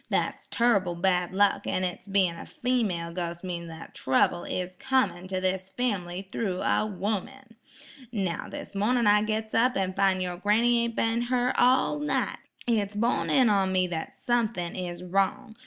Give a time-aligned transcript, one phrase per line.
[0.09, 5.27] That's turrible bad luck; an' its bein' a female ghos' means that trouble is comin'
[5.27, 7.53] to this family thro' a 'ooman.
[8.11, 12.39] Now, this mornin' I gits up an fin' yer granny ain't been her all night.
[12.65, 15.55] It's borne in on me that sumthin' is wrong.